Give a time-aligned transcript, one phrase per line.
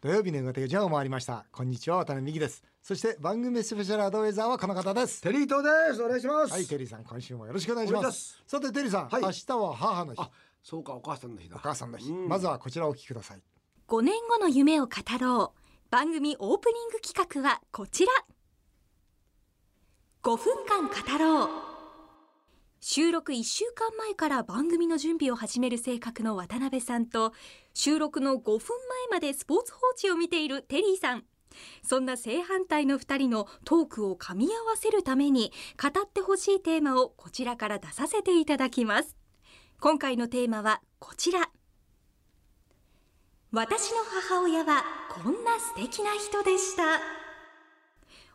[0.00, 1.44] 土曜日の夕方4時半を回りました。
[1.50, 2.62] こんにちは渡辺美希です。
[2.80, 5.20] そして番組スペシャルアドバイザーはこの方です。
[5.22, 6.00] テリー東です。
[6.00, 6.52] お願いします。
[6.52, 8.40] はいテリーさん今週もよろしくお願いします。
[8.46, 9.22] さてテリーさん、はい。
[9.22, 10.30] 明日は母の日あ
[10.62, 11.56] そうかお母さんの日だ。
[11.56, 12.28] お母さんの日、うん。
[12.28, 13.42] まずはこちらをお聞きください。
[13.88, 15.90] 5年後の夢を語ろう。
[15.90, 18.12] 番組オープニング企画はこちら。
[20.22, 21.67] 5分間語ろう
[22.80, 27.32] 収録1週間前から番組の準備を始める性格の渡辺さんと
[27.74, 28.60] 収録の5分前
[29.10, 31.24] までスポーツ報知を見ているテリーさん。
[31.82, 39.16] そんな正反対の2人のトークを噛み合わせるために語ってほしいテーマをこちらから出させていただきます。
[39.80, 41.50] 今回のテーマはこちら。
[43.50, 47.00] 私の母親はこんな素敵な人でした。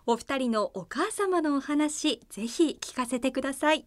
[0.06, 3.86] お二人のお母様のお話ぜひ聞かせてください。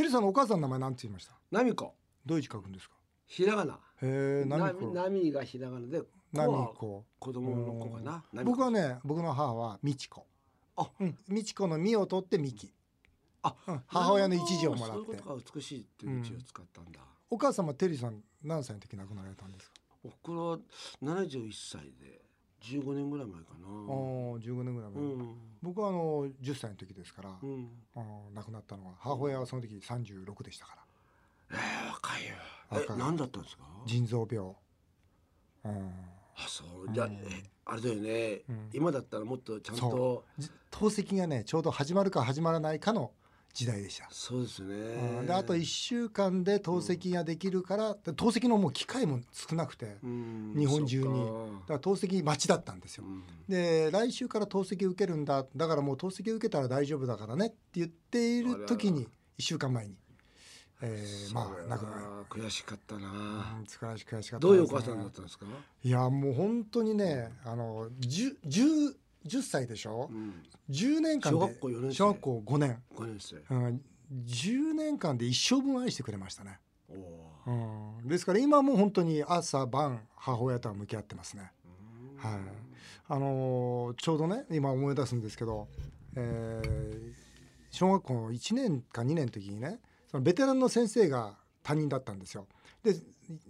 [0.00, 1.34] テリーさんのお母さんの名前なんて言いました？
[1.50, 1.94] ナミコ。
[2.24, 2.94] どういう字書くんですか？
[3.26, 3.78] ひらがな。
[4.00, 6.00] へえナミナミがひらがなで
[6.32, 8.24] ナミ子供の子かな？
[8.42, 10.24] 僕はね僕の母は美智子
[10.76, 10.88] あ。
[10.98, 11.14] うん。
[11.28, 12.72] 美智子の美を取って美希
[13.42, 13.54] あ。
[13.66, 13.82] うん。
[13.88, 15.04] 母親の一字をもらって。
[15.04, 15.50] そういうことか。
[15.54, 19.74] 美しいっていう字を使ったんだ、お母様テリーさん何歳の時亡くなられたんですか？
[20.02, 20.58] おふくろ
[21.02, 22.19] 71歳で
[22.62, 23.68] 15年ぐらい前かな。
[23.68, 23.86] ああ
[24.38, 25.34] 15年ぐらい前、うん。
[25.62, 27.68] 僕はあの10歳の時ですから、うん。
[28.34, 30.76] 亡くなったのは母親はその時36でしたか
[31.50, 31.56] ら。
[31.58, 32.34] えー、若いよ。
[32.70, 32.96] 若い。
[32.96, 33.64] え何だったんですか？
[33.86, 34.46] 腎臓病、
[35.64, 35.92] うん、
[36.36, 36.92] あそう。
[36.92, 38.70] じゃあ、えあれだよね、うん。
[38.72, 40.24] 今だったらもっとちゃんと。
[40.70, 43.12] 透析がねちょうど始まるか始まらないかの
[43.52, 44.74] 時代でした、そうですね。
[44.74, 45.26] うん。
[45.26, 50.54] であと1週間で透析ができるから、で透析のもう機会も少なくて、うん。
[50.56, 51.06] 日本中に。
[51.06, 53.22] だから透析待ちだったんですよ、うん。
[53.48, 55.44] で来週から透析受けるんだ。
[55.56, 59.06] だからもう透析受けたら大丈夫だからねって言っている時に
[59.38, 59.94] 1週間前に、
[60.82, 62.20] えー、まあ亡くなる。
[62.30, 65.44] 悔しかったな、うん悔しかったどういうお母さんだったんですか、
[65.82, 68.94] いやもう本当にねあの 10, 10,
[69.26, 71.38] 10歳でしょ、うん、10年間で。
[71.38, 71.94] 小学校4年生。
[71.94, 73.36] 小学校5年、5年生。
[73.54, 73.82] うん、
[74.24, 76.58] 10年間で一生分愛してくれましたね、
[76.88, 78.04] うー。
[78.04, 81.52] ん、ですから今も本当に朝晩母親とは向き合ってますね。
[81.64, 82.30] うん。
[82.30, 82.40] はい。
[83.08, 85.68] あのーちょうどね今思い出すんですけど、
[86.14, 87.30] えー
[87.72, 89.78] 小学校の1年か2年の時にね
[90.10, 92.46] そのベテランの先生が担任だったんですよ。
[92.82, 92.96] で、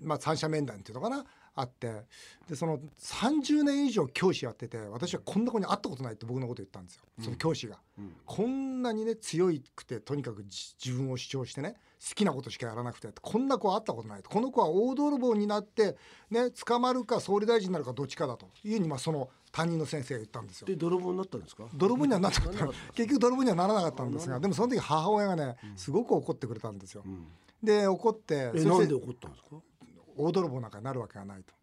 [0.02, 1.24] まあ、三者面談っていうのかな
[1.60, 2.04] あって
[2.48, 7.78] でその30年以上教師やってて私はこんな子に会ったことないって僕のこと言ったんですよその教師が。
[7.98, 15.96] うんこんなにね強くてとにかくじ自分を主張してね好きなことしかやらなくてこんな子は会ったことないとこの子は大泥棒になって
[16.30, 20.66] ね捕まるか総理大臣になるかどっちかだというふうにまあその担任の先生が言ったんですよ。
[20.66, 21.64] で泥棒になったんですか？
[21.74, 22.40] 泥棒にはなった
[22.94, 27.08] 結局泥棒にはならなかったんですがでもその時母親がねすごく怒ってくれたんですよう。
[27.08, 27.26] ん
[27.62, 29.56] で怒ってえなんで怒ったんですか
[30.22, 31.54] 大泥棒なんかになるわけがないと。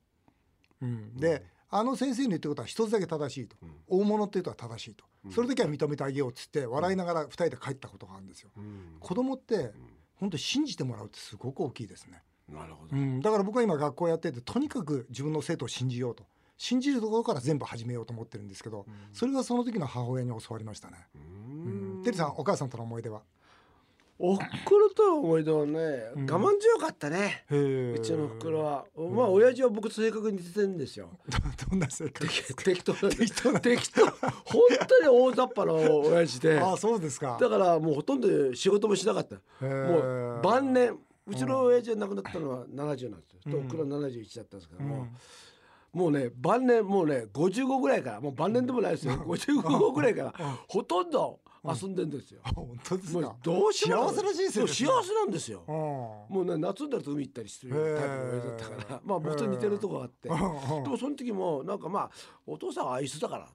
[0.81, 3.57] うん、で、あの先生の言ってることは一つだけ正しいと、
[3.87, 8.51] 大物っていうことは正しいと、それだけは認めてあげようっつって笑いながら二人で帰ったことがあるんですよ。
[8.55, 8.97] うん。
[8.99, 9.73] 子供って
[10.15, 12.95] 本当信じてもらうってすごく大きいですね、なるほど。
[12.95, 16.25] うん、だから僕は今学校やっててとにかく自分の生徒を信じようと。
[16.59, 21.99] 信じるところから全部始めようと思ってるんですけど、それがその時の母親に教わりましたね、ううん。
[21.99, 23.21] ん、てるさんお母さんとの思い出は？
[24.19, 25.79] おふくろとの思い出はね、
[26.15, 27.45] 我慢強かったね。
[27.51, 31.09] うちのふくろは、まあ親父は僕と性格に似てるんですよ。
[31.69, 32.27] どんな性格？
[32.63, 33.59] 適当な適当な。
[33.59, 34.05] 適当。
[34.05, 36.59] 本当に大雑把な親父で。
[36.59, 37.37] あそうですか。
[37.39, 39.35] だからもうほとんど仕事もしなかった。
[39.65, 43.33] もう晩年うちの親父が亡くなったのは70なんです。
[43.33, 45.07] よ、でおふくろは71だったんですけども、
[45.93, 50.33] もうね晩年もうね55ぐらいからもう晩年でもないですよ、55ぐらいから
[50.67, 53.35] ほとんど遊んでんですよ、あ本当ですか？
[53.43, 54.89] どうしようも幸せな人生ですね。
[54.89, 55.75] 幸せなんですよ、うん。
[55.75, 59.01] もうね夏になると海行ったりするタイプの親父だったから。
[59.03, 60.29] まあ僕と似てるとこがあって。
[60.29, 62.11] でもその時もなんかまあ
[62.45, 63.47] お父さんは愛想だからっ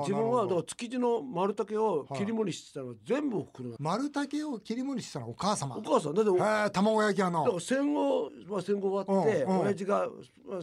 [0.00, 5.76] 自分はだから築地の丸竹を切り盛りしてたのは全部おふくろが丸竹を切り盛りしてたのはお母様。
[5.76, 6.14] お母さん。
[6.14, 9.60] だって卵焼き屋かのら戦後まあ戦後終わってうんうん。
[9.62, 10.08] 親父が
[10.48, 10.60] まあ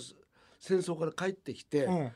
[0.60, 2.12] 戦争から帰ってきてうん。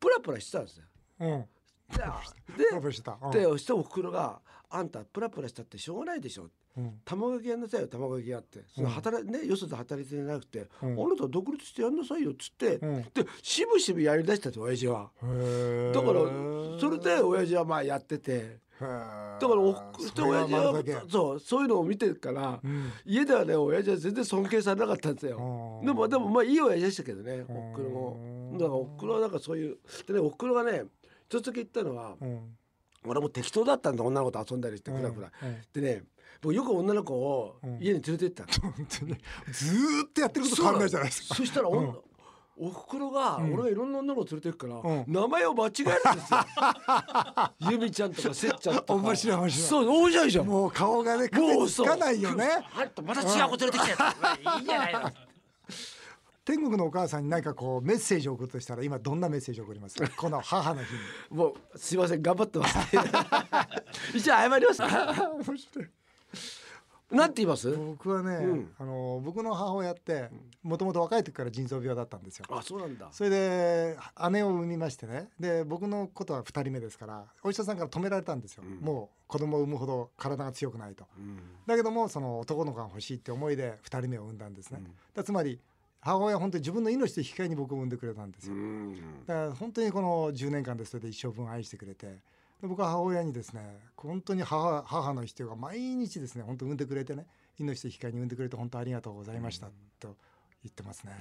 [0.00, 0.84] プラプラしてたんですよ。
[1.20, 1.44] うん
[1.88, 3.30] でプしてたうん。
[3.30, 4.40] でておふくろが
[4.70, 7.00] 「あんたプラプラしたってしょうがないでしょ」うん。
[7.04, 8.64] 卵焼きやんなさいよ卵焼きやって。
[8.74, 10.92] その働いねよそで働いてなくて、うん。
[10.92, 13.02] あなた独立してやんなさいよっつって、うん。
[13.02, 15.10] でしぶしぶやりだしたと親父は。
[15.22, 16.20] だから
[16.78, 18.60] それで親父はまあやってて。
[18.78, 22.92] だからおふくそれは親父はそうそういうのを見てるから、うん。
[23.04, 25.80] 家ではね親父は全然尊敬されなかったんですよ。
[25.80, 25.86] うん。
[25.86, 28.48] でもでもまあいい親父でしたけどねうんおふくろも。
[28.52, 30.84] だからおふくろはなんかそういうでねおふくろがね
[31.28, 32.56] 一つだけ言ったのは、うん。
[33.06, 34.96] 俺も適当だったんだ女の子と遊んだりしてうん。
[34.98, 35.56] ふらふら、うん。
[35.72, 36.02] でね
[36.40, 37.78] 僕よく女の子をうん。
[37.80, 39.16] 家に連れてったの、本当に。
[39.52, 41.34] ずーっとやってること変わんないじゃないですか。
[41.34, 41.98] そしたら、おん。
[42.60, 43.54] おふくろがうん。
[43.54, 45.04] 俺がいろんな女の子連れてくから、うん。
[45.06, 46.38] 名前を間違えるんですよ。
[47.70, 48.94] ゆみちゃんとかせっちゃんとか。
[48.94, 49.68] 面白い面白い。
[49.68, 50.46] そう面白いじゃん。
[50.46, 52.48] もう顔がねもうつかないよね。
[52.74, 53.90] あんたまた違う子連れてきて。
[54.58, 55.27] いいじゃないの
[56.48, 59.96] 天国のお母さんに何かこうメッセージを送るとしたら今どんなメッセージを送ります？
[60.16, 60.94] この母の日
[61.30, 61.36] に。
[61.38, 62.78] もうすいません頑張ってます。
[64.16, 65.90] 一応謝ります面白い
[67.10, 67.70] なんて言います？
[67.70, 68.74] 僕はね、うん。
[68.78, 70.30] あの僕の母親って
[70.62, 72.46] もともと若い時から腎臓病だったんですよ。
[72.48, 73.08] あそうなんだ。
[73.12, 73.98] それで
[74.30, 75.28] 姉を産みましてね。
[75.38, 78.78] で僕のことは2人目ですからお医者さんから止められたんですよ、うん。
[78.78, 81.06] もう子供を産むほど体が強くないと。
[81.18, 81.38] うん。
[81.66, 85.60] だけどもその男の子が欲しいって思いで2人目を産んだんですね、だつまり
[86.00, 88.94] 母親は本当に自分の命と引き換えに僕を産んでくれたんですうよ、ん。
[89.26, 92.06] だから本当にこの10年間でそれで一生分愛してくれて。
[92.60, 97.24] で僕は母親にですね本当に母母の日というか毎日ですね本当産んでくれてね
[97.58, 99.68] 命と引き換えに産んでくれて本当ありがとうございました
[100.00, 100.16] と
[100.64, 101.20] 言ってますね、はい。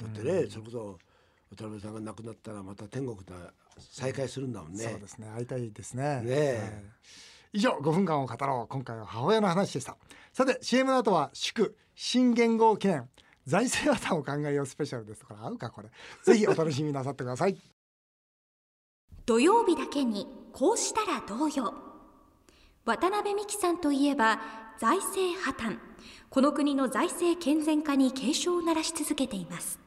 [0.00, 0.98] だってね、それこそ
[1.56, 3.32] 渡辺さんが亡くなったらまた天国で
[3.78, 4.84] 再会するんだもんね。
[4.84, 5.28] そうですね。
[5.34, 6.22] 会いたいですね。
[6.22, 6.84] ね
[7.52, 8.68] 以上5分間を語ろう。
[8.68, 9.96] 今回は母親の話でした。
[10.32, 13.08] さて CM の後は祝新元号記念
[13.46, 15.20] 財政破綻を考えようスペシャルです。
[15.20, 15.88] とから合うかこれ。
[16.22, 17.56] ぜひお楽しみなさってください。
[19.26, 21.74] 土曜日だけにこうしたらどうよ
[22.84, 24.40] 渡辺美樹さんといえば
[24.78, 25.78] 財政破綻。
[26.30, 29.78] この国の財政健全化に警鐘を鳴らし続けています。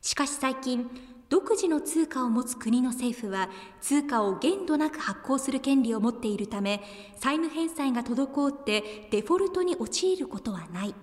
[0.00, 0.90] しかし最近
[1.30, 3.48] 独自の通貨を持つ国の政府は
[3.80, 6.82] 通貨を限度なく発行する権利を持っているため
[7.18, 10.94] 債務返済が滞ってデフォルトに陥ることはない。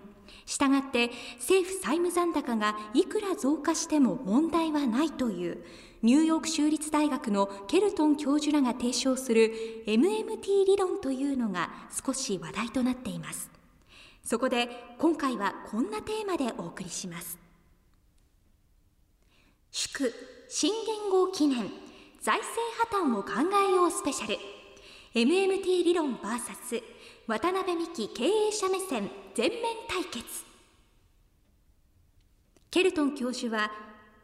[0.52, 5.64] したがって政府債務残高がいくら増加しても問題はないという
[6.02, 9.54] ニューヨーク州立大学のケルトン教授らが提唱する
[9.88, 11.70] MMT 理論というのが
[12.06, 13.50] 少し話題となっています。
[14.26, 14.68] そこで
[15.00, 17.38] 今回はこんなテーマでお送りします。
[19.72, 20.14] 祝
[20.50, 21.72] 新元号記念
[22.20, 24.38] 財政破綻を考えようスペシャル。
[25.14, 26.84] MMT 理論 VS
[27.28, 30.26] 渡辺美樹経営者目線全面対決。
[32.72, 33.72] ケルトン教授は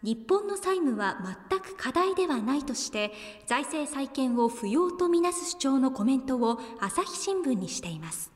[0.02, 1.18] 日本の債務は
[1.50, 3.12] 全く課題ではないとして
[3.46, 8.32] 財政再建を不要とみなす主張のコメントを朝日新聞にしています。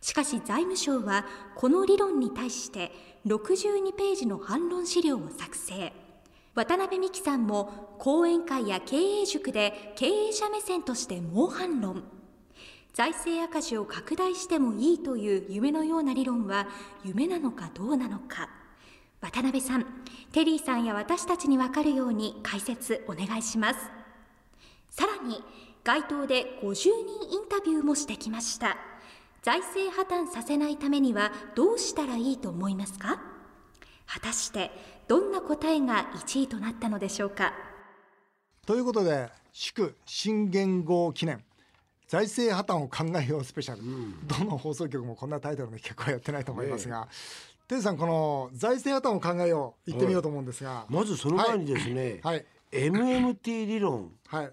[0.00, 1.26] しかし財務省は
[1.56, 2.92] この理論に対して
[3.26, 5.92] 62ページの反論資料を作成。
[6.54, 12.15] 渡辺美樹さんも講演会や経営塾で経営者目線として猛反論。
[12.96, 16.66] 財政赤字を拡大してもいいという夢のような理論は
[17.04, 18.48] 夢なのかどうなのか。
[19.20, 19.84] 渡辺さん
[20.32, 23.80] テリーさんや私たちに分かるように解説お願いします。
[24.88, 25.44] さらに
[25.84, 26.88] 街頭で50人
[27.34, 28.78] インタビューもしてきました。
[29.42, 33.20] 財政破綻させないためにはどうしたらいいと思いますか？
[34.06, 34.70] 果たして
[35.06, 37.52] どんな答えが1位となったのでしょうか？
[38.64, 41.44] ということで祝新元号記念。
[42.08, 43.82] 財政破綻を考えようスペシャル、
[44.26, 47.08] どの放送局もこんなタイトルの企画はやってないと思いますが、
[47.68, 52.44] テンさんこの財政破綻を考えよう言ってみようと思うんですが、まずその前にですね、はい。
[52.70, 54.12] MMT 理論。
[54.28, 54.50] はい。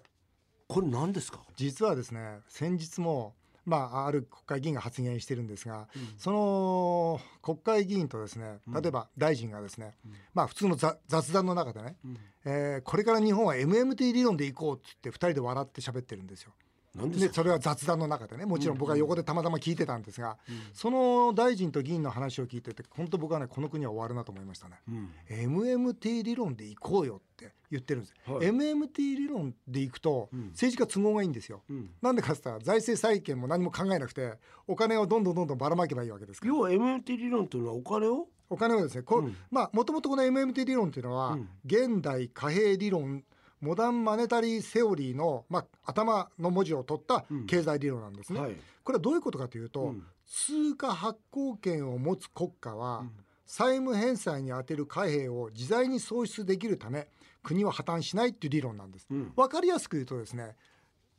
[0.66, 1.40] これ何ですか？
[1.56, 3.34] 実はですね先日も
[3.66, 9.94] まあ、ある国会議員が発言してるんですが、その国会議員とですね例えば大臣がですね、
[10.34, 11.96] まあ普通のざ雑談の中でね、
[12.44, 16.52] えーこれから日本は MMT 理論でいこうっつって2人で笑って喋ってるんですよ。
[16.94, 20.36] 何でそれは雑談の中でねもちろん僕は横でたまたま聞いてたんですが、
[20.72, 24.76] その大臣と議員の話を聞いてて本当僕はねこの国は終わるなと思いましたね。
[24.88, 25.10] うん。
[25.28, 28.46] MMT 理論でいこうよって言ってるんです、はい。
[28.46, 30.50] MMT 理論でいくとん。
[30.50, 31.90] 政治家都合がいいんですよ、うん。
[32.00, 34.34] なんでかって言ったら財政再建も何も考えなくて
[34.68, 36.54] お金をどんどんどんどんばらまけばいいわけですから。
[36.54, 38.28] 要は MMT 理論というのはお金を？
[38.50, 39.36] お金をですねこう、うん。
[39.50, 41.48] まあもともとこの MMT 理論っていうのは、うん。
[41.64, 43.24] 現代貨幣理論
[43.64, 47.46] モダンマネタリーセオリーの、まあ、頭の文字を取ったうん。
[47.46, 48.56] 経済理論なんですね、はい。
[48.82, 50.04] これはどういうことかというと、うん。
[50.26, 53.10] 通貨発行権を持つ国家は、うん。
[53.46, 57.08] 債務返済に充てる貨幣を自在に創出できるため
[57.42, 59.06] 国は破綻しないっていう理論なんです。
[59.10, 59.32] うん。
[59.34, 60.56] わかりやすく言うとですね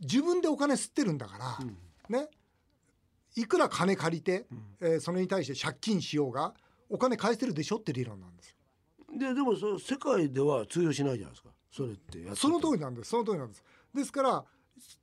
[0.02, 1.78] 自分でお金吸ってるんだから、うん。
[2.10, 2.28] ね
[3.36, 4.46] いくら金借りて、
[4.80, 6.54] えーそれに対して借金しようが
[6.90, 8.56] お金返せるでしょって理論なんですよ。
[9.18, 13.64] ででもそれ世界では通用しないじゃないですかそれってやその通りなんですその通りなんです。
[13.94, 14.46] ですから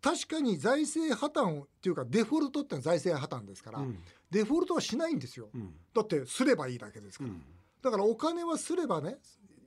[0.01, 3.99] 確かに財政破綻っていうかデフォルトってのは財政破綻ですから、うん
[4.31, 5.51] デフォルトはしないんですよ。
[5.55, 7.31] うんだってすればいいだけですから。
[7.31, 7.43] うん
[7.83, 9.19] だからお金はすればね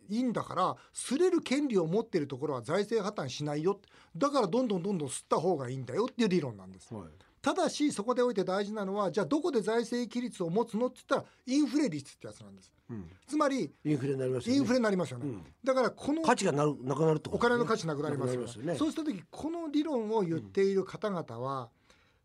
[0.10, 3.80] いいんだからすれる権利を持っているところは財政破綻しないよ
[4.16, 6.94] だからどんどんどんどん吸った方がいいんだよっていう理論なんです。
[6.94, 7.04] はい
[7.46, 12.74] ただしそこでおいて大事なのはじゃあどこで財政規律を持つのって言ったらインフレ率ってやつなんです。
[12.90, 13.06] うん。
[13.28, 14.58] つまりインフレになりますよね。
[14.58, 15.46] インフレになりますよね、うん。
[15.64, 17.30] だからこの価値がなるなくなると。
[17.30, 18.74] お金の価値なくなりますよね。
[18.74, 18.76] ね。
[18.80, 21.70] そうした時この理論を言っている方々は、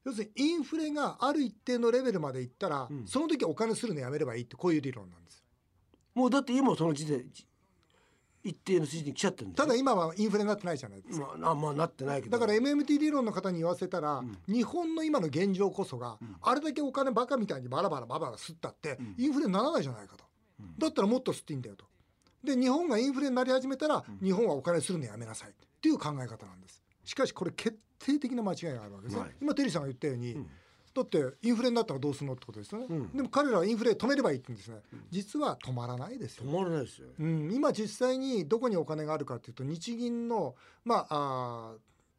[0.06, 3.06] 要するにインフレがある一定のレベルまでいったら、うん。
[3.06, 5.44] その時お金するのやめればいいってこういう理論なんです。
[6.14, 7.26] もうだって今その時点
[8.42, 12.38] 一定の水準に来ちゃってるただ今はインフレになってないじゃないですか、まあ、あまあなってないけど。
[12.38, 20.24] だから MMT 理論の方に言わせたら、日本の今の現状こそが、あれだけお金バカみたいにバラバラバラバラ吸ったって、インフレにならないじゃないかと、
[20.78, 21.84] だったらもっと吸っていいんだよと。
[22.42, 26.82] で日本がインフレになり始めたら、日本はお金するのやめなさいっていう考え方なんです。
[27.04, 29.30] しかしこれ決定的な間違いがあるわけですね、はい。
[29.42, 30.50] 今テリーさんが言ったように、ん
[30.92, 33.16] だってインフレになったらどうするのってことですよね、うん。
[33.16, 34.80] でも彼らはインフレ止めればいいって言うんですね、
[35.10, 36.44] 実は止まらないですよ。
[36.44, 37.08] 止まらないですよ。
[37.18, 41.74] うん、今実際にどこにお金があるかというと日銀の、まあ、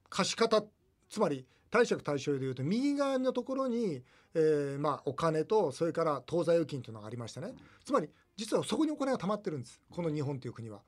[0.10, 0.64] 貸し方
[1.10, 7.54] つまり貸借対照でいうと右側のところに、えーまあ、お金とそれから当座預金というのがありましてね。
[7.84, 9.82] つまり実はそこにお金が溜まってるんです。
[9.90, 10.82] この日本という国は。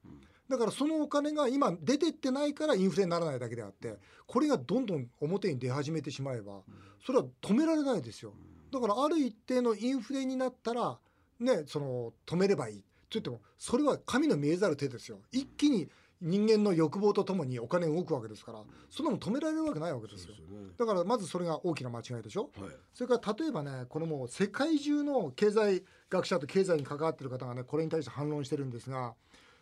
[0.50, 3.96] だからそのお金が今出てってないからインフレにならないだけであって
[4.28, 6.62] これがどんどん表に出始めてしまえば
[7.06, 8.34] それは止められないですよ。
[8.72, 10.98] だからある一定のインフレになったら
[11.40, 12.84] ねその止めればいい。
[13.10, 15.20] と言ってもそれは神の見えざる手ですよ。
[15.32, 15.88] 一気に
[16.20, 20.34] 人間の欲望とともにお金が動くわけですからそんなの止められるわけないわけですよ。
[20.78, 22.50] だからまずそれが大きな間違いでしょ。
[22.60, 22.70] はい。
[22.94, 29.14] それから例えばねこのもう世界中の経済学者と経済に関わってる方がねこれに対して反論してるんですが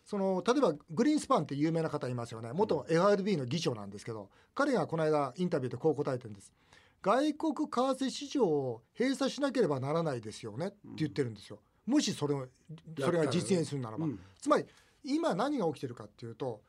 [0.03, 2.51] その例えばグリーンスパンって有名な方いますよね。
[2.53, 6.51] 元 FRB の議長なんですけど彼がこの間インタビューでこう答えてるんです。
[7.01, 11.59] 外国為替市場を閉鎖しなければならないですよねって言ってるんですよ。
[11.85, 12.47] もしそれを
[12.99, 14.19] それが実現するならば、うん。
[14.39, 14.65] つまり
[15.03, 16.61] 今何が起きてるかっていうと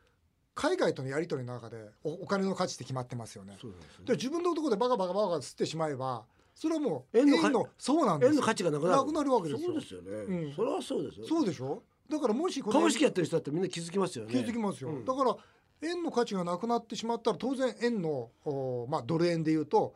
[0.55, 3.57] 海外とのやり取りの中でおお金の価値って決まってますよね。
[4.05, 6.23] で自分のところでバカバカバカ吸ってしまえば
[6.55, 8.33] それはもう円のかそうなんですよ。
[8.33, 8.97] 円の価値がなくなる。
[8.97, 9.69] なくなるわけですよ。
[9.69, 10.53] そうですよね、うん。
[10.53, 11.27] それはそうですよ。
[11.27, 11.83] そうでしょ？
[12.13, 14.31] だからもし株式やってる人だってみんな気づきますよね。
[14.31, 15.05] 気づきますよ、うん。
[15.05, 15.35] だから
[15.81, 19.95] 円の価値がなくなってしまったら当然円の、おまあ、ドル円でいうと、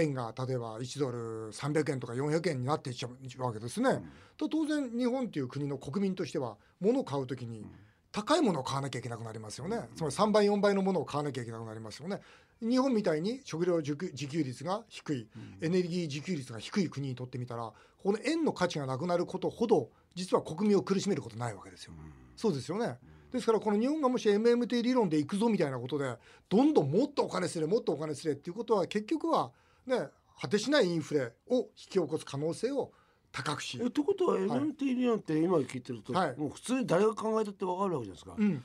[0.00, 4.02] 円が例えば1ドル300円とか400円になっていっちゃうわけですね。
[4.36, 7.66] と当然日本という国の国民としては物を買うときに
[8.10, 9.88] 高いものを買わなきゃいけなくなりますよね。
[9.94, 12.20] つまり3倍4倍のものを買わなきゃいけなくなりますよね。
[12.60, 15.28] 日本みたいに食料自給率が低い、
[15.60, 17.72] エネルギー自給率が低い国にとってみたら
[18.02, 21.92] この円の価値がなくなることほど実は国民を苦しめることないわけですよ。
[22.36, 22.98] そうですよね。
[23.32, 26.16] ですからこの日本がもし MMT 理論でいくぞみたいなことで
[26.48, 29.50] どんどんもっとお金すれもっとお金すれっていうことは結局は
[29.86, 30.08] ね
[30.40, 32.92] 果てしないインフレを引き起こす可能性を
[33.32, 36.36] 高くしえってことは MT 理論って今聞いてると、はい。
[36.36, 38.64] もう普通に誰が考えたってわかるわけじゃないですか、うん、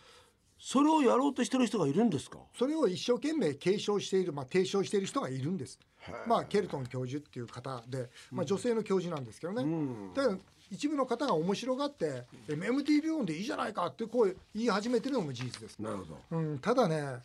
[0.65, 2.37] それをやろうとしてる人がいるんですか？
[2.57, 5.77] それを一生懸命継承している、まあ、提唱している人がいるんです。
[6.25, 10.13] まあ、ケルトン教授っていう方で、まあ、女性の教授なんですけどね、ん。
[10.13, 10.37] だから
[10.71, 16.17] 一部の方が面白がって MMT 理論でいいじゃないかってこう言い始めてるのも事実です、なるほど。
[16.31, 17.19] うん、ただね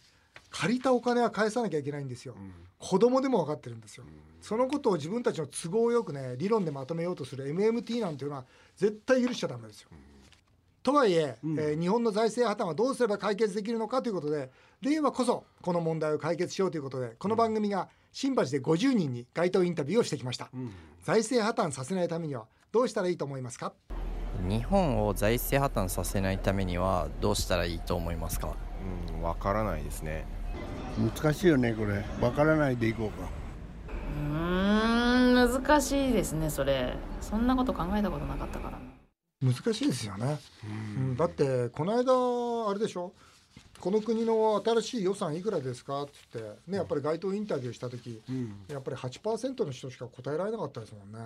[0.50, 2.35] 借りたお金は返さなきゃいけないんですよ、
[2.78, 4.04] 子供でも分かってるんですよ、
[4.40, 8.45] そのことを自分たちの都合よくね理論でまとめようとする MMT なんていうのは
[8.76, 9.90] 絶対許しちゃダメですよ、
[10.88, 20.49] とはいええー日本の財政破綻はどうすれば解決できるのかということで令和こそこの問題を解決しようということでこの番組が新橋で50人に街頭インタビューをしてきました、
[21.04, 23.75] 財政破綻させないためにはどうしたらいいと思いますか？
[24.49, 28.57] 日本を財政破綻させないためにはどうしたらいいと思いますか？
[29.12, 30.25] うん、わからないですね。
[30.99, 32.02] 難しいよねこれ。
[32.26, 33.28] わからないでいこうか。
[33.87, 36.95] うーん難しいですねそれ。
[37.21, 38.78] そんなこと考えたことなかったから
[39.40, 43.12] 難しいですよね、うん、だってこの間あれでしょ？
[43.80, 46.02] この国の新しい予算いくらですか？
[46.02, 48.21] って言って、ね、やっぱり街頭インタビューした時、
[48.68, 51.18] やっぱり8%の人しか答えられなかったですもんね、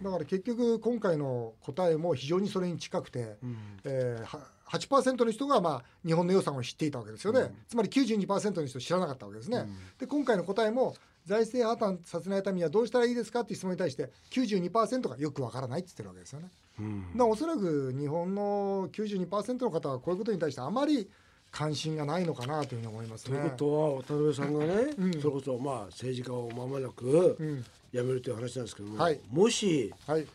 [0.00, 3.36] だから結局今回の答えも非常にそれに近くて、
[3.82, 9.66] えーは8%の人がまあ日本の予算を知っていたわけですよね、つまり92%の人知らなかったわけですね、
[9.98, 10.94] で今回の答えも
[11.26, 13.40] 財政破綻させないためにはどうしたらいいですか？
[13.40, 16.48] っていう質問に対して92%がよくわからないって言ってるわけですよね。
[16.78, 21.08] だからおそらく日本の92%の方はこういうことに対してあまり
[21.50, 23.38] 関心がないのかなというふうに思いますね。
[23.38, 25.12] ということは渡辺さんがね、うん。
[25.20, 27.64] それこそまあ政治家を間もなくうん。
[27.92, 29.20] 辞めるという話なんですけども、はい。
[29.30, 30.26] もしはい、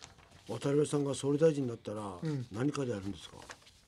[0.48, 2.46] 渡辺さんが総理大臣になったらん。
[2.51, 3.38] 何かでやるんですか、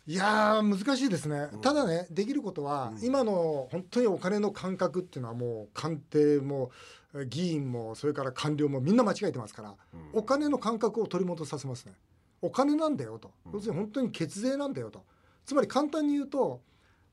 [0.07, 6.71] いやー難しいですね、ただねできることは、今の本当にお金の感覚っていうのはもう官邸も
[7.13, 9.75] え議員もそれから官僚もみんな間違えてますから、
[10.13, 11.93] お金の感覚を取り戻させますね
[12.41, 15.03] お金なんだよと、要するに本当に血税なんだよと。
[15.45, 16.61] つまり簡単に言うと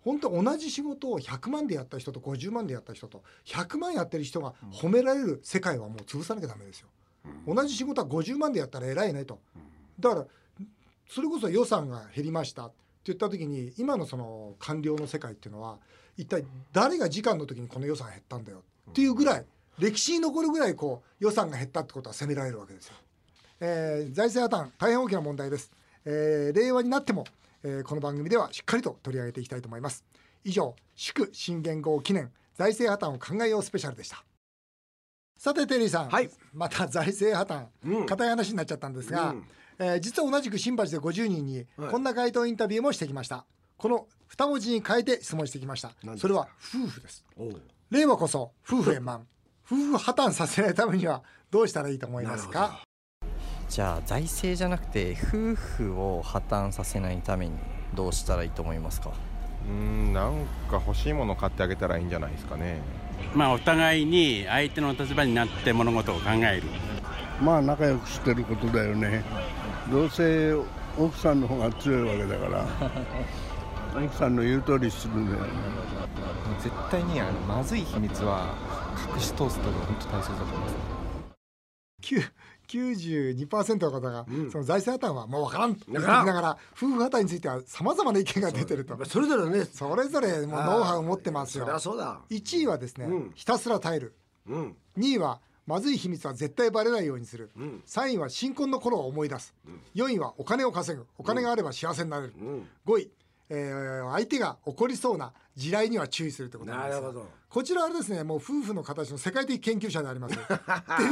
[0.03, 6.89] 本当同じ仕事を100万でやった人と50万でやった人と100万やってる人が褒められる世界はもう潰さなきゃダメですよ。
[7.47, 9.41] 同じ仕事は50万でやったら偉いねと。
[9.99, 10.27] だから
[11.09, 12.67] それこそ予算が減りました。
[12.67, 15.79] って言った時に今のその官僚の世界っていうのは
[16.17, 18.63] 一体誰が時間の時にこの予算減ったんだよ。
[18.91, 19.47] っていうぐらい
[19.79, 22.95] 歴史に残るぐらいこう予算が減ったってことは責められるわけですよ。
[23.61, 25.71] えー財政破綻大変大きな問題です。
[26.05, 27.25] えー令和になっても、
[27.63, 30.05] えーこの番組ではしっかりと取り上げていきたいと思います。
[30.45, 34.23] 以上祝新元号記念財政破綻を考えようスペシャルでした。
[35.39, 36.31] さてテリーさん、はい。
[36.55, 38.07] また財政破綻、うん。
[38.07, 39.45] 硬い話になっちゃったんですが、うん。
[39.79, 41.91] えー実は同じく新橋で50人にはい。
[41.91, 43.45] こんな回答インタビューもしてきました。
[43.77, 45.93] この二文字に変えて質問してきました。
[46.17, 47.25] それは夫婦です。
[47.91, 49.27] 令和こそ夫婦円満。
[49.67, 52.81] 夫婦破綻させないためにはどうしたらいいと思いますなか
[53.69, 57.53] じゃあ財政じゃなくて夫婦を破綻させないために
[57.95, 59.11] どうしたらいいと思いますか？
[59.11, 62.81] うーんなんか欲しいもの買ってあげたらいいんじゃないですかね。
[63.35, 66.63] まあ、お互いに相手の立場になって物事を考える。
[67.41, 69.25] まあ仲良くしてることだよね。
[69.91, 70.55] どうせ
[70.99, 72.67] 奥さんの方が強いわけだから。
[74.05, 75.49] 奥さんの言う通りするんだよね。
[76.63, 78.55] 絶対にあのまずい秘密は
[79.15, 80.75] 隠し通すことが本当大切だと思います
[82.67, 84.51] 92%の方が、うん。
[84.51, 89.05] その財政破綻はもう分からんと言ってきだからながら夫婦破綻についてはさまざまな意見が出てると。
[89.05, 89.65] それぞれね。
[89.65, 91.79] それぞれもうノウハウを持ってますよ。
[91.79, 92.21] そうだ。
[92.31, 93.33] 1位はですね、うん。
[93.35, 94.15] ひたすら耐える。
[94.49, 94.77] うん。
[94.99, 97.83] 2位はまずい秘密は絶対バレないようにする、うん。
[97.87, 99.53] 3位は新婚の頃を思い出す、
[99.97, 101.07] 4位はお金を稼ぐ。
[101.19, 102.69] お金があれば幸せになれる、うん。
[102.87, 103.11] 5位、
[103.49, 107.29] えー相手が起こりそうな地雷には注意するってことなんですよなるほど。
[107.49, 110.49] こちらはですねもう夫婦の形の世界的研究者であります テリ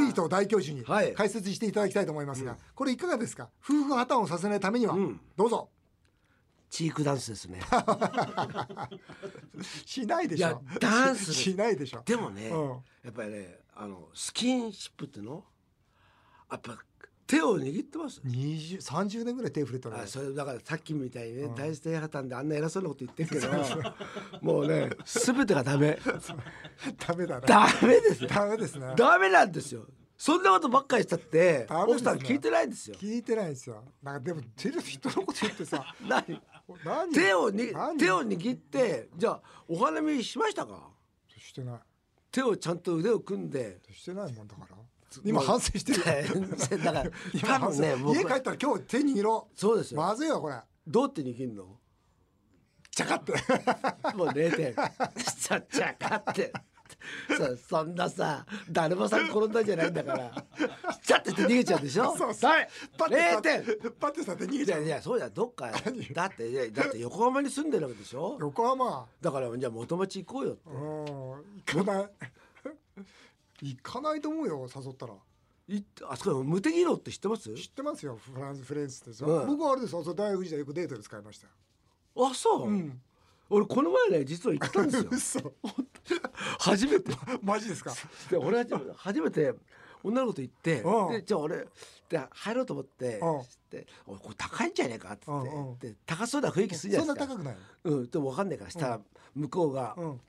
[0.09, 1.13] ーと大教授にはい。
[1.13, 3.49] 解説していただきたいと思いますが、これいかがですか？
[3.63, 5.21] 夫婦破綻をさせないためには、うん。
[5.37, 5.69] どうぞ。
[6.69, 7.61] チークダンスですね。
[9.85, 10.47] しないでしょ。
[10.47, 12.01] いやダンスしないでしょ。
[12.05, 12.69] でもね、うん。
[13.03, 15.43] やっぱりねあのスキンシップっていうの？
[16.51, 16.77] やっぱ
[17.27, 18.21] 手を握ってます。
[18.23, 19.97] 20 30年ぐらい手触れてる。
[19.97, 23.51] あそれだからさっきみたいにね、大政破綻であんな偉そうなこと言ってるけど
[24.41, 25.97] もうね全てがダメ。
[27.07, 27.47] ダメだな。
[27.47, 28.29] ダメですよ。
[28.29, 29.85] ダメですねダメなんですよ。
[30.17, 32.95] そんなことばっかりしたって、奥さん聞いてないんですよ。
[32.95, 33.83] 聞いてないですよ。
[34.01, 35.93] なんかでもテレビ人のこと言ってさ。
[36.07, 36.41] 何
[36.85, 37.11] 何？
[37.11, 37.97] 手をに何？
[37.97, 40.89] 手を握ってじゃあお花見しましたか？
[41.37, 41.79] してない。
[42.31, 43.79] 手をちゃんと腕を組んで。
[43.91, 44.77] してないもんだから
[45.23, 46.03] 今反省してる。
[46.83, 49.59] だから 今多分ね家帰ったら今日手握ろう。
[49.59, 50.01] そうですよ。
[50.01, 50.55] まずいわこれ。
[50.87, 51.77] どうって握るの？
[52.91, 53.33] ちゃかって
[54.15, 54.73] もう0点。
[54.75, 56.51] ちゃちゃかって。
[57.37, 60.45] そそんなさだるまさん転んだんじゃないんだから。
[61.03, 62.15] ちゃってって逃げちゃうでしょ？
[62.15, 62.51] そうそう。
[62.51, 63.91] ダメパッてさ0点。
[63.99, 64.83] パッてさって逃げちゃう。
[64.83, 68.37] いやそうじゃどっかだってだって横浜に住んでるわけでしょ？
[68.39, 69.07] 横浜。
[69.21, 70.61] だからじゃあ元町行こうよって。
[70.69, 70.75] うん。
[71.77, 72.09] 行かない
[73.61, 75.13] 行かないと思うよ誘ったら。
[75.67, 77.53] いあそこ無敵色って知ってます？
[77.55, 79.47] 知ってますよフランスフレンスってさ、うん。
[79.47, 82.27] 僕はあれですよ大学時代よくデートで使いましたよ。
[82.29, 83.01] あそう、うん。
[83.49, 85.41] 俺この前ね実は行ったんですよ。
[85.41, 85.53] 嘘。
[86.59, 87.11] 初めて。
[87.41, 87.93] マジですか？
[88.29, 88.65] で俺は
[88.95, 89.53] 初めて
[90.03, 91.13] 女の子と行ってうん。
[91.13, 91.67] でじゃあ俺
[92.09, 93.41] で入ろうと思ってうん。
[93.71, 95.79] でおいこれ高いんじゃねえかって言ってうんうん。
[95.79, 97.33] で高そうな雰囲気するじゃそんないですか。
[97.33, 99.01] な高くないうん、でも分かんないからしたら
[99.33, 100.21] 向こうが、うん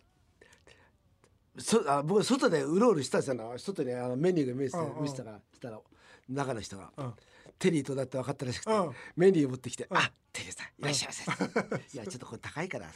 [1.59, 3.55] そあ僕外でうろうろしたんですよ。
[3.59, 5.81] 外にあのメニューが見せ見せたらしたら
[6.29, 7.15] 中の人が、うん。
[7.59, 8.93] テリーとだって分かったらしくて、うん。
[9.17, 12.87] メニュー持ってきて「あテリーさんいらっしゃいませ」いや ちょっとこれ高いから」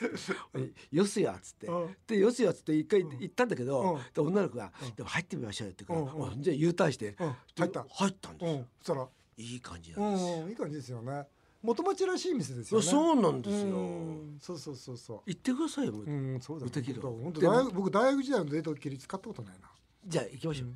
[0.93, 1.97] よすよ」っつって、うん。
[2.07, 4.01] で「よすよ」っつって一回行ったんだけど、うん。
[4.13, 7.17] で女の子が、でも入ってみましょうよ」って言うから、じゃあ U ターンして、
[7.57, 7.87] 入った。
[7.89, 8.67] 入ったんですよ、うん。
[8.81, 9.09] そしたら。
[9.37, 10.51] いい感じうなんですよ、ん。
[10.51, 11.27] いい感じですよね
[11.63, 12.87] 元町らしい店ですよね。
[12.87, 14.39] そうなんですよ、うん。
[14.41, 15.21] そうそうそうそう。
[15.27, 19.71] 行ってくださいよ、うんそうだ無敵だ本当大学僕大学時代のデート切り使ったことないな。
[20.07, 20.69] じゃあ行きましょう、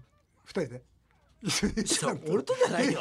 [0.44, 0.82] 二人で。
[2.30, 3.00] 俺とじゃないよ。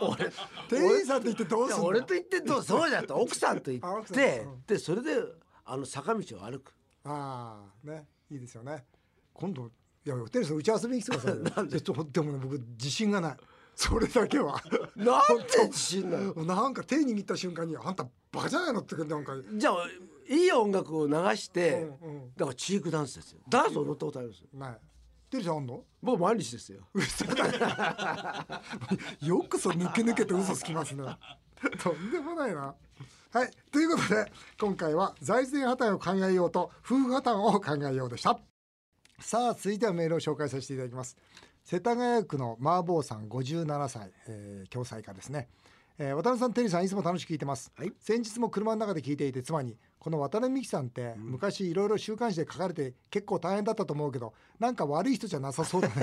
[0.00, 0.30] 俺
[0.68, 4.62] 店員さんって言ってどうす俺と言ってどうそうじゃんと奥さんと言あ奥さんってうん。
[4.66, 5.22] でそれで
[5.64, 6.72] あの坂道を歩く。
[7.04, 8.06] ああね。
[8.30, 8.84] いいですよね。
[9.32, 9.70] 今度
[10.06, 13.36] いやテレさんうち遊びに来てくださいよなんでもね僕自信がない
[13.76, 14.62] それだけは。
[14.96, 16.44] なんで自信なの？
[16.44, 19.32] なんか手握った瞬間にあんたバカじゃないのってなんか。
[19.56, 19.74] じゃあ
[20.28, 22.32] いい音楽を流して、うんうん。
[22.36, 23.40] だからチークダンスですよ。
[23.48, 24.42] ダンス踊ったことあります？
[24.52, 24.78] ない。
[25.30, 25.82] テレさんあんの？
[26.02, 26.78] 僕毎日ですよ。
[29.20, 31.04] よくそ抜け抜けて嘘つきますね。
[31.82, 32.74] とんでもないな。
[33.32, 33.50] はい。
[33.72, 38.38] ということで今回は財政破綻を考えようと夫婦破綻を考えようでした。
[39.20, 41.16] さあ続いてはメールを紹介させていただきます
[41.64, 45.48] 世田谷区の麻婆さん57歳、えー、共済家ですね、
[45.98, 47.92] えー渡辺さんテリーさんいつも楽しく聞いてます、はい。
[47.98, 55.94] 先日も車の中で聞いていて妻にこの渡辺美樹さんって昔いろいろ週刊誌で書かれて結構大変だったと思うけどなんか悪い人じゃなさそうだね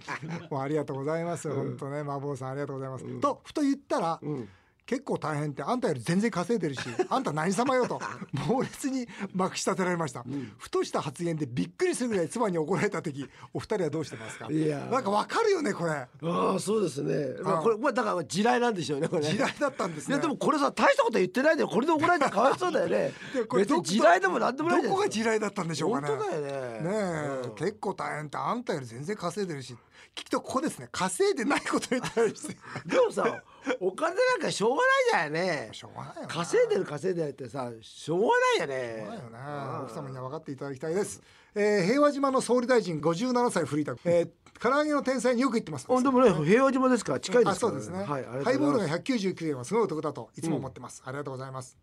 [0.48, 1.52] もうありがとうございます。
[1.52, 4.48] 本当ね麻婆さんありがとうございます、とふと言ったら、うん
[4.92, 7.98] 結構大変ってあんたより全然稼いでるし あんた何様よと
[8.46, 10.22] 猛烈にまくし立てられました、
[10.58, 14.48] ふとした発言でびっくりするぐらい妻に怒られた時お二人はどうしてますか？
[14.50, 14.80] いや。
[14.90, 15.92] なんかわかるよねこれ。
[15.92, 16.08] あ
[16.56, 19.22] あそうですね、まあ、あこれまあだから地雷なんでしょうねこれ。
[19.22, 20.14] ね時代だったんですね。
[20.14, 23.14] いやでもこれさ大したこと言ってないでこれで怒られたらかわいそうだよね。
[23.32, 26.08] でこれ別に地雷でもなんでもないどこが地雷だったんでしょうかね。
[26.08, 26.50] 本当だよね。
[26.50, 27.54] ねえ、うん。
[27.54, 29.74] 結構大変ってあんたより全然稼いでるし。
[30.14, 30.88] きっとここですね。
[30.92, 32.56] 稼いでないこと言ったりして。
[32.84, 33.42] でもさ
[33.80, 35.68] お金なんかしょうがないじゃんね。
[35.72, 36.28] しょうがないよな。
[36.28, 39.04] 稼いでる稼いでないってさしょうがないよね。
[39.06, 41.22] そうだよね奥様には分かっていただきたいです、
[41.54, 45.86] えー平和島の総理大臣57歳フリーター、えー、唐揚げの天才によく言ってます。
[45.88, 51.76] あでもね平和島ですから近いですからあそうですね、はいハイボールがざいます199円はすごいお得だといつも思ってます、ありがとうございます、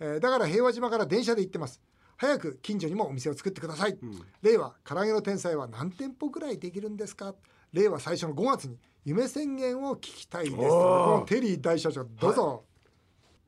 [0.00, 1.80] えーだから平和島から電車で行ってます。
[2.16, 3.98] 早く近所にもお店を作ってください、
[4.42, 7.34] 令和唐揚げの天才は何店舗ぐらいできるんですか？
[7.72, 10.56] 令和最初の5月に夢宣言を聞きたいです。
[11.26, 12.64] テリー大社長どうぞ、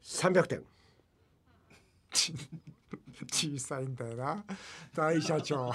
[0.03, 0.63] 300点。
[3.33, 4.45] 小さいんだよな。
[4.95, 5.71] 大社長。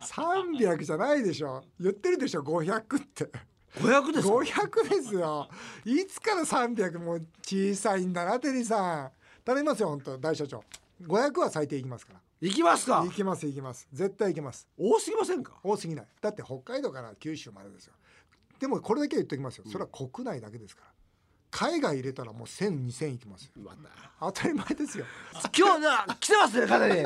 [0.00, 1.62] 300じゃないでしょ。
[1.78, 3.30] 言ってるでしょ500って。
[3.76, 5.48] 500ですか？500ですよ。
[5.84, 9.12] いつから300もう小さいんだなテリーさん。
[9.44, 10.16] 頼みますよ本当。
[10.18, 10.64] 大社長。
[11.02, 12.20] 500は最低いきますから。
[12.40, 13.02] 行きますか。
[13.02, 13.86] 行きます行きます。
[13.92, 14.66] 絶対行きます。
[14.78, 15.52] 多すぎませんか？
[15.62, 16.06] 多すぎない。
[16.22, 17.92] だって北海道から九州までですよ
[18.62, 19.64] でもこれだけは言っておきますよ。
[19.66, 20.88] それは国内だけですから。
[21.50, 23.50] 海外入れたらもう10002000いきますよ。
[23.56, 23.90] また。
[24.20, 25.04] 当たり前ですよ。
[25.58, 27.02] 今日な来てますねかなり。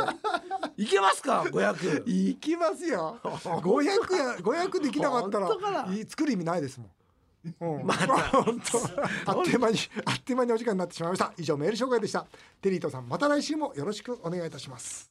[0.76, 3.18] 行けますか500行きますよ。
[3.22, 5.94] 500や500できなかったら本当かな？
[5.94, 6.88] い作る意味ないですも
[7.64, 7.78] ん。
[7.78, 8.06] うん、また。
[8.44, 9.30] 本当。
[9.30, 11.32] あっという間にあっという間にお時間になってしまいました。
[11.38, 12.26] 以上メール紹介でした。
[12.60, 15.10] テリーとさんまた来週もよろしくお願いいたします。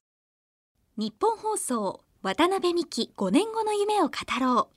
[0.95, 4.74] 日本放送渡辺美希5年後の夢を語ろう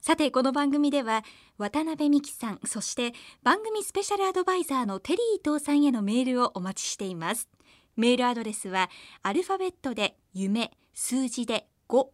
[0.00, 1.24] さてこの番組では
[1.58, 7.50] 渡辺美希さんそして番組スペシャルアドバイザーのテリー伊藤さんへのメールをお待ちしています。
[7.96, 8.88] メールアドレスは
[9.22, 12.06] アルファベットで夢数字で5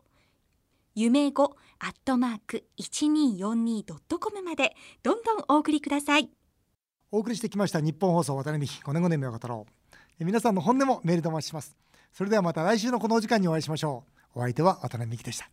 [0.96, 1.42] 夢5
[1.78, 6.28] アットマーク 1242.com までどんどんお送りください。
[7.12, 9.64] お送りしてきました日本放送渡辺美希5年後の夢を語ろ
[10.20, 10.24] う。
[10.24, 11.76] 皆さんの本音もメールでお待ちします。
[12.12, 14.02] それではまた来週のこのお時間にお会いしましょ
[14.34, 14.40] う。
[14.40, 15.48] お相手は渡辺美希でした。